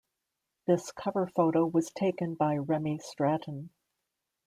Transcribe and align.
This 0.65 0.91
cover 0.91 1.27
photo 1.27 1.63
was 1.67 1.91
taken 1.91 2.33
by 2.33 2.57
Remy 2.57 2.97
Stratton. 3.03 3.69